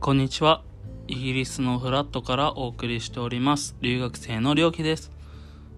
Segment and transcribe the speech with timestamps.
[0.00, 0.62] こんにちは。
[1.06, 3.76] イギリスのフラットからお送りしております。
[3.80, 5.12] 留学生のりょうきです。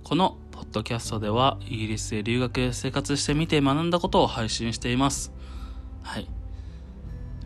[0.03, 5.33] このポッドキャストでは、イギリスで留学生活してみて学んだことを配信しています。
[6.03, 6.29] はい。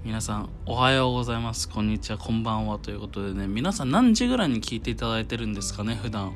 [0.04, 1.68] 皆さん、おはようございます。
[1.68, 2.78] こんにちは、こんばんは。
[2.78, 6.32] ということでね、皆さん何時ぐらいに聞いていただいてるんですかね、普段。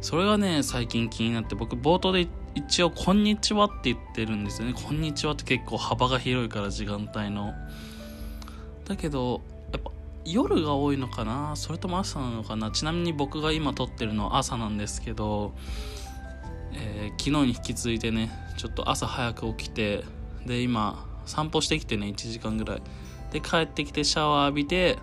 [0.00, 4.74] それがね、最近気になって、僕冒頭で一応、こんにちはって言ってるんですよね。
[4.74, 7.52] こんにちはって結構幅が広いから、時間帯の。
[8.84, 9.40] だけど、
[9.72, 9.90] やっぱ
[10.24, 11.56] 夜が多いのかな？
[11.56, 12.70] それとも朝なのかな？
[12.70, 15.52] ちなみに僕が今撮ってるのは朝なんですけど、
[16.74, 20.04] えー昨日に引き続いてねちょっと朝早く起きて
[20.44, 22.82] で今散歩してきてね1時間ぐらい
[23.32, 24.98] で帰ってきてシャワー浴びて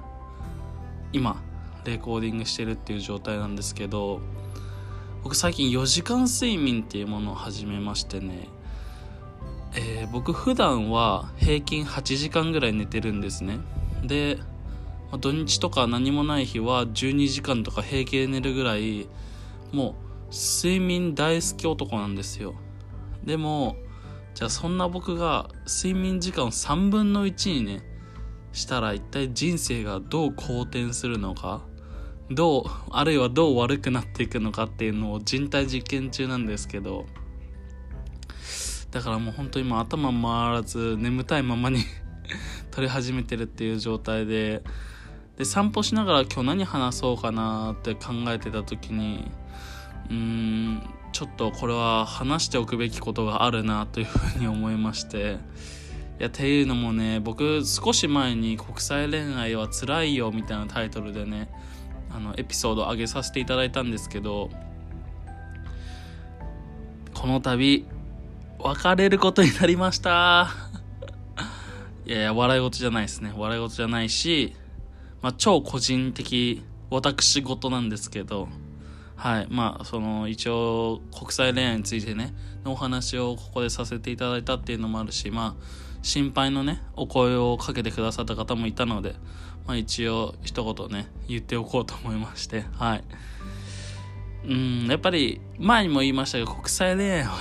[1.14, 1.42] 今
[1.86, 4.22] レコーディングしてるっていう状態なんですけど
[5.24, 8.48] 僕最近4時間睡眠っていうものを始めましてね。
[9.76, 13.60] えー僕普段は平均8時間ぐらい寝てるんですね。
[14.04, 14.40] で、
[15.20, 19.08] 土日とか何もない日は12時間とか平気で寝るぐらい
[19.72, 19.96] も
[20.30, 22.56] う睡眠大好き男なんですよ。
[23.24, 23.76] でも
[24.34, 27.84] じゃあそんな僕が睡眠時間を3分の1にね
[28.54, 31.62] したら一体人生がどう好転するのか。
[32.34, 37.06] どうあるいはどう悪くなっていくのかっていうのを人体実験中なんですけど
[38.92, 41.84] だからもう本当に今頭回らず眠たいままに
[42.72, 44.64] 撮り始めてるっていう状態で
[45.38, 49.32] で散歩しながら今日何話そうかなって考えてた時に
[50.10, 55.38] うーんちょっとこれは話しておくべきことがあるなというふうに思いまして
[56.20, 61.50] いやっていうのもね僕少し前に「国際恋愛は辛いよ」みたいなタイトルでね
[62.14, 64.50] あのエピソードを上げさせていただいたんですけど
[67.14, 67.86] この度
[68.60, 70.50] 別れることになりました。
[72.06, 73.34] いやいや笑い事じゃないですね。
[73.36, 74.56] 笑い事じゃないし、
[75.22, 78.50] まあ、超個人的私事なんですけど
[79.16, 79.48] はい。
[79.50, 82.34] まあその一応国際恋愛についてね
[82.64, 85.64] のお話をここでさせていただいたっていうのもあるしまあ
[86.02, 89.16] 心配のねお声をかけてくださった方もいたので、
[89.68, 93.04] まあ、一応一言ね言っておこうと思いましてはい。
[94.44, 97.38] うんやっぱり前にも言いましたが国際恋愛は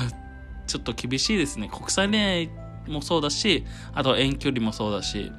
[0.67, 1.71] ちょっと厳しいですね。
[1.73, 2.51] 国際恋愛
[2.89, 3.65] もそうだし
[3.95, 5.33] あと遠距離もそうだし。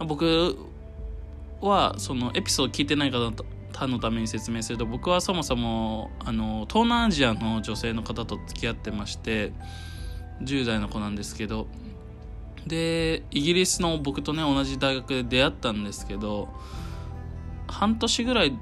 [0.00, 0.56] 僕
[1.60, 3.30] はそのエピソード聞いてない方
[3.72, 9.52] 他のために説明すると僕はそもそもあの東南アジアの女性の方と付き合ってまして
[10.42, 11.66] 10代の子なんですけど
[12.66, 16.48] でイギリスの僕とね同じ大学で出会ったんですけど
[17.66, 18.58] 半年ぐらい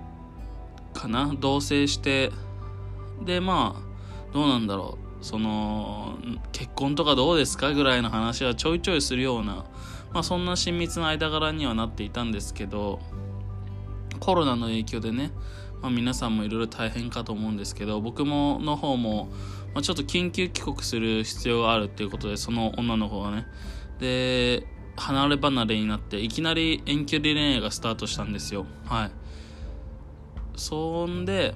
[0.94, 2.30] かな同棲して
[3.24, 6.18] でまあどうなんだろうその
[6.50, 9.64] 結婚とかどうですかぐらいの話はちょいちょいするような、
[10.12, 13.00] まあ、そんな親密な間柄にはなっていたんですけど
[14.18, 15.30] コロナの影響でね、
[15.80, 19.28] まあ、皆さんもいろいろ大変かと思うんですけど僕もの方も、
[19.74, 23.46] まあ、ちょっと緊急帰国する必要があるっていうことでその女の子がね
[24.02, 28.66] で離れ離れになっていきなり遠距離恋愛がスタートしたんですよ。
[28.84, 29.10] はい。
[30.56, 31.54] そんで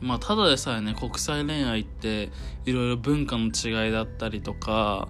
[0.00, 2.30] まあただでさえね国際恋愛って
[2.64, 5.08] いろいろ文化の違いだったりとか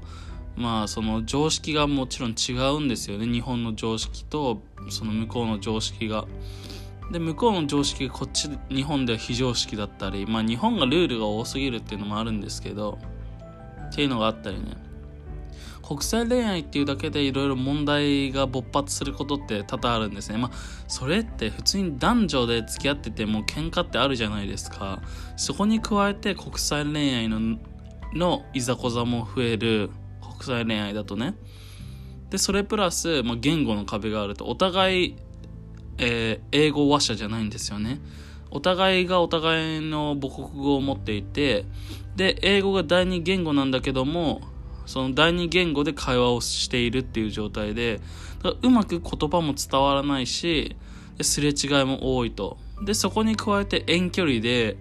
[0.56, 3.26] まあその常識がもちろん違うんですよね。
[3.26, 6.26] 日本の常識とその向こうの常識が。
[7.10, 12.98] で向こうの常識がこっち日本では非常識だったりまあ日本がルールが多すぎるっていうのもあるんですけど
[13.86, 14.87] っていうのがあったりね。
[15.88, 20.36] 国際恋愛っていうだけでいろいろ問題が勃発することって多々あるんですね。
[20.36, 20.56] まあ、
[20.86, 25.00] それって普通に男女で付き合ってても喧嘩ってあるじゃないですか。
[25.38, 27.58] そこに加えて国際恋愛の
[28.12, 29.88] のいざこざも増える
[30.20, 31.34] 国際恋愛だとね。
[32.28, 35.16] で、それプラス、まあ、言語の壁があると、お互い、
[35.96, 37.98] えー英語話者じゃないんですよね。
[38.50, 41.64] お互いがお互いの母国語を持っていて、
[42.14, 44.42] で、英語が第二言語なんだけども、
[44.88, 48.00] その第二言語で会話をしているっていう状態で
[48.42, 50.76] だうまく言葉も伝わらないし
[51.20, 52.56] すれ違いも多いと。
[52.82, 54.76] でそこに加えて遠距離で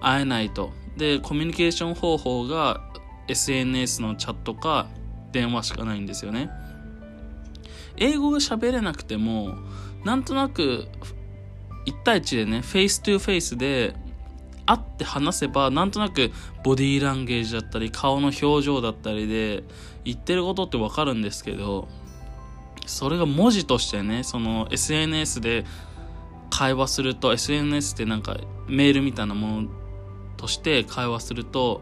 [0.00, 0.72] 会えないと。
[0.98, 2.82] でコミュニケーション方法が
[3.28, 4.88] SNS のチャットか
[5.32, 6.50] 電話しかないんですよね。
[7.96, 9.54] 英語が喋れなくても
[10.04, 10.86] なんとなく
[11.86, 13.94] 1対1でね face to face で
[14.66, 16.32] 会って話せばなんとなく
[16.62, 19.64] ボディーランゲージだったり顔の表情だったりで
[20.04, 21.88] 言ってることってわかるんですけど
[22.86, 25.64] それが文字としてねその SNS で
[26.50, 28.36] 会話すると SNS ってなんか
[28.68, 29.68] メールみたいなもの
[30.36, 31.80] として会話すると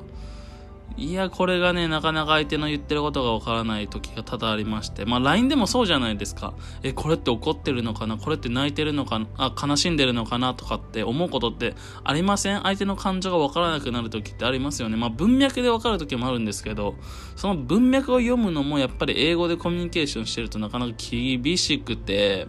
[0.96, 5.04] いや、これがね、なかなか相手の言ってることがわからない時が多々ありまして。
[5.04, 6.54] まあ、LINE でもそうじゃないですか。
[6.84, 8.16] え、これって怒ってるのかな？
[8.16, 9.26] これって泣いてるのかな？
[9.36, 10.54] あ、悲しんでるのかな？
[10.54, 12.62] とかって思うことってありません？
[12.62, 14.96] 相手の感情がわからなくなる時ってありますよね。
[14.96, 16.94] まあ、文脈でわかる時もあるんですけど、
[17.34, 22.46] その文脈を読むのもやっぱり英語でコミュニケーションしてるとなかなか厳しくて、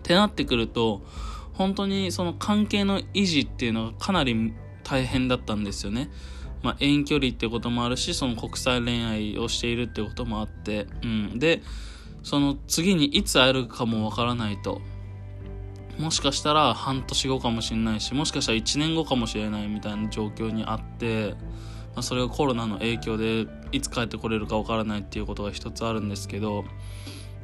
[0.00, 1.02] ってなってくると、
[1.52, 6.10] 本当にその関係の維持っていうのがかなり大変だったんですよね。
[6.62, 11.62] まあ、遠距離ってこともあるしその国際恋愛をしているってこともあって、うん、で
[12.22, 14.80] その次にいつ会えるかもわからないと。
[15.98, 21.32] もしかしたら半年後かもしれないしもしかしたら1年後かもしれないみたいな状況にあって、
[21.94, 26.64] まあ、それがコロナの影響でいつ帰ってこれるかわからないっていうことが一つあるんですけどっ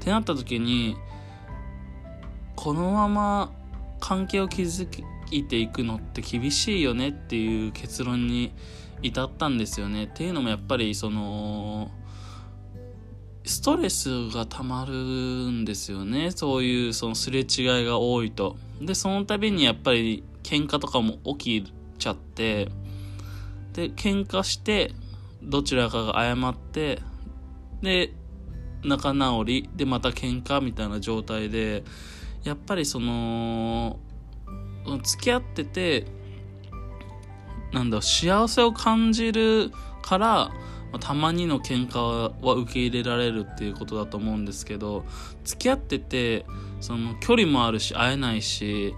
[0.00, 0.97] てなった時に
[2.56, 3.53] このまま
[4.00, 8.53] 関係を築きいていくのって厳しいよねっていう結論に
[9.03, 10.05] 至ったんですよね。
[10.05, 11.91] っていうのもやっぱりその
[13.45, 17.47] ストレスがたまるんですよねそういうそのすれ違い
[17.85, 18.57] が多いと。
[18.81, 22.69] でその度にやっぱり喧嘩とかも起きちゃって
[23.73, 24.93] で喧嘩して
[25.43, 27.01] どちらかが謝って
[27.83, 28.13] で
[28.83, 31.85] 仲直りでまた喧嘩みたいな状態で
[32.45, 33.99] やっぱりその
[34.96, 36.06] 付き合ってて
[37.73, 39.70] なんだ幸せを感じる
[40.00, 40.50] から、
[41.00, 45.05] たまにの喧嘩は受け入れられるっていうことだと思うんですけど
[45.44, 46.46] 付き合ってて
[46.81, 48.94] その距離もあるし会えないし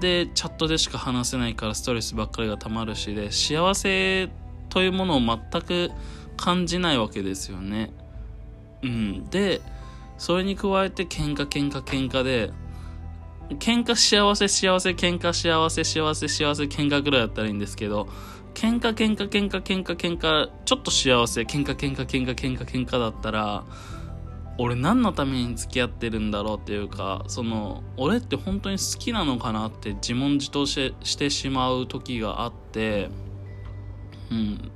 [0.00, 4.28] でチャットでしか話せないからストレスばっかりがたまるしで幸せ
[4.70, 5.90] というものを全く
[6.36, 7.92] 感じないわけですよね。
[8.82, 9.60] うん、で
[10.18, 12.50] それに加えて喧嘩喧嘩喧嘩で
[13.58, 18.08] 喧嘩幸せ幸せ喧嘩幸せ幸せ幸せ喧嘩ぐらいだったらいいんですけど
[18.54, 23.64] 喧嘩喧嘩喧嘩喧嘩喧嘩ちょっと幸せ喧嘩喧嘩喧嘩喧嘩喧嘩だったら
[24.58, 33.10] 俺何のために付き合ってるんだろうっていうかその俺って本当に好きなのかなって自問自答してしまう時があって
[34.30, 34.70] うん。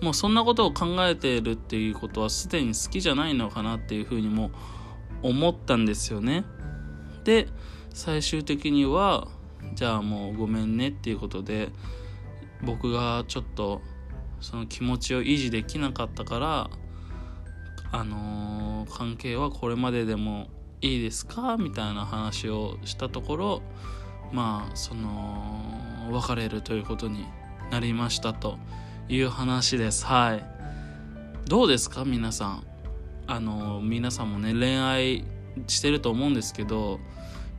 [0.00, 4.50] もうそんなことを考えているっていうことはすでに好きじゃないのかなっていうふうにも
[5.22, 6.44] 思ったんですよね。
[7.24, 7.48] で
[7.92, 9.28] 最終的には
[9.74, 11.68] じゃあもうごめんねっていうことで
[12.62, 13.80] 僕がちょっと
[14.40, 16.70] その気持ちを維持できなかったから
[17.92, 20.48] あのー、関係はこれまででも
[20.80, 23.62] いいですかみたいな話をしたところ
[24.32, 27.26] まあその別れるということに
[27.70, 28.58] なりましたと
[29.08, 30.06] いう話です。
[30.06, 30.44] はい。
[31.48, 32.04] どうですか？
[32.04, 32.64] 皆さん。
[33.26, 35.24] あのー、皆さんもね恋愛
[35.66, 36.98] してると思うんですけど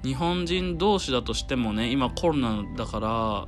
[0.04, 3.48] 日本人同士だとしてもね今コロナだから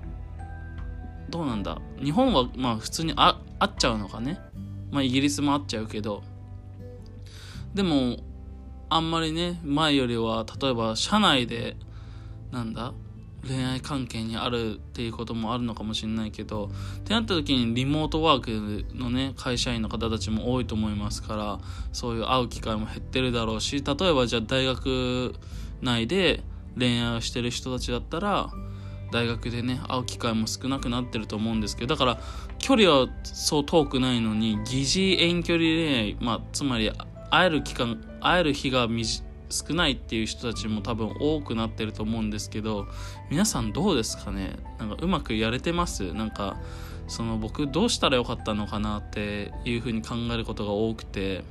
[1.29, 1.79] どうなんだ？
[2.03, 4.39] 日本はまあ普通にあ会っちゃうのかね？
[4.91, 6.21] まあイギリスも会っちゃうけど。
[7.73, 8.17] でも
[8.89, 11.75] あんまりね前よりは例えば社内で
[12.51, 12.93] なんだ？
[13.45, 16.69] 恋愛関係にあるっていうこともあるのかもしれないけど
[16.99, 21.59] ってなった時にリモートワークのね会社員の方たちも多いと思いますから
[21.91, 25.33] そういう会う機会も減ってるだろうし例えばじゃあ大学
[25.81, 26.43] 内で
[26.77, 28.49] 恋愛をしてる人たちだったら
[29.11, 32.19] 大学でね会う機会も少なくなってると思うんですけどだから
[32.57, 36.91] 距離はそう遠くないのに疑似遠距離恋愛、まあ、つまり
[37.29, 38.87] 会える期間会える日が
[39.49, 42.87] 少ないっていう人たちも多分多くなってると思うんですけど
[43.29, 44.55] 皆さんどうですかね？
[44.79, 46.11] なんかうまくやれてます？
[46.13, 46.57] なんか
[47.07, 51.43] その僕どうしたらよかったのかなっていうふうに考えることが多くて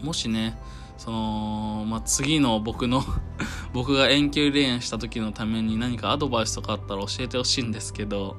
[0.00, 0.56] もしね
[1.00, 3.02] その、まあ、次の僕の
[3.72, 8.36] 僕が遠距離恋愛した時のために何かアドバイスとかあったら教えてほしいんですけど、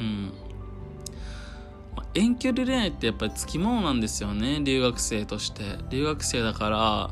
[0.00, 0.32] うん。
[1.96, 5.76] まあ、遠距離恋愛ってやっぱりつきものなんですよね、留学生として。
[5.90, 7.10] 留学生だから、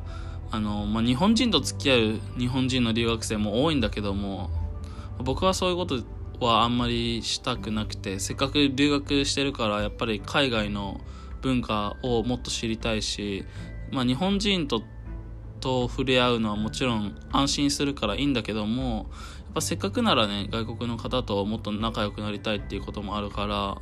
[0.53, 4.51] あの、まあ、日本人と付き合う日本人の留学生も多いんだけども、
[5.19, 5.99] 僕はそういうこと
[6.39, 11.01] はあんまりしたくなくて、せっかく留学してるから、やっぱり海外の
[11.43, 13.45] 文化をもっと知りたいし、
[13.91, 14.83] まあ、日本人と
[15.61, 19.07] と触れ合うのはもちろん安心するからいいんだけども
[19.47, 23.79] やっぱせっかくならね外国の方ともっと仲良くなりたいっていうこともあるから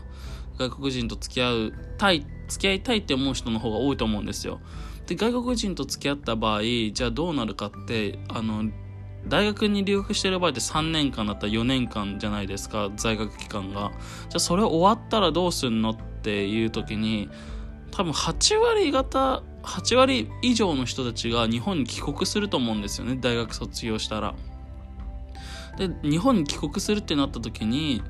[0.58, 4.60] 外国人と付き合うたい付き合いたいって思う人の方が多いと思うんですよ。
[5.06, 8.70] で外国人と付き合った場合じゃあどうなるかってあの
[9.28, 13.90] 大学に留学してる場合って3年間だったら4年間じゃないですか在学期間が。
[14.28, 17.28] じゃあそれ終わったらどうすんのっていう時に
[17.90, 24.34] 多分8割方8割以上の人たちが日本に帰国すると思うんですよね大学卒業したら。
[25.76, 28.00] で日本に帰国するってなった時に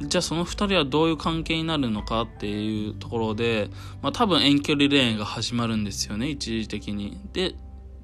[0.00, 3.70] じゃあその2人はどういう関係になるのかっていうところで、
[4.02, 7.20] まあ多分遠距離恋愛が始まるんですよね、一時的に。
[7.32, 7.54] で、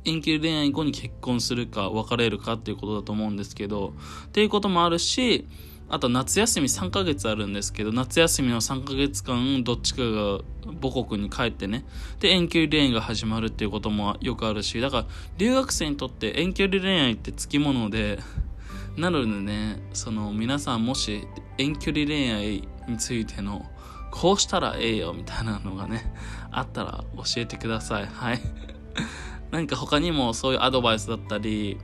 [0.04, 3.94] 遠距離恋愛後に結婚するか別れるかっていうことだと思うんですけど、
[4.26, 5.48] っていうこともあるし、
[5.90, 10.38] あと夏休み3ヶ月あるんですけど、夏休みの3ヶ月間、どっちかが
[10.80, 11.84] 母国に帰ってね、
[12.20, 15.06] で、遠距離恋愛が始まるっていうこともよくあるし、だから、
[15.36, 18.20] 留学生にとって遠距離恋愛ってつきもので、
[18.96, 21.26] なのでね、その皆さんもし
[21.58, 23.66] 遠距離恋愛についての
[24.10, 26.12] こうしたらええよみたいなのがね、
[26.50, 28.06] あったら教えてください。
[28.06, 28.40] はい。
[29.50, 31.78] 何か他にもそういうアドバイスだったり、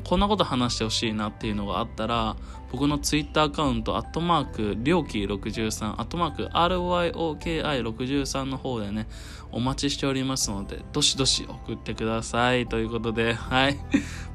[0.00, 2.36] こんなこと話してほしいなっていうのがあったら、
[2.70, 9.08] 僕のツイッターアカウント、アットマーク、りょうき63、アットマーク、RYOKI63 の方でね、
[9.50, 12.66] お待ちしておりますので、どしどし送ってください。
[12.66, 13.76] ということで、はい。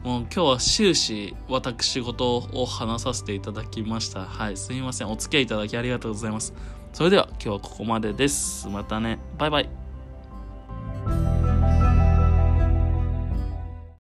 [0.04, 4.26] もう今日は終始、私事を話させていただきました。
[4.26, 4.58] はい。
[4.58, 5.10] すみません。
[5.10, 6.54] お付き合いいただきありがとうございます。
[6.94, 8.68] それでは今日はここまでです。
[8.68, 9.20] またね。
[9.38, 11.47] バイバイ。